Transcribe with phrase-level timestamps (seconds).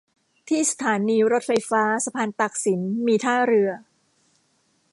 [0.47, 3.71] ที่สถานีรถไฟฟ้าสะพานตากสินมีท่าเรือ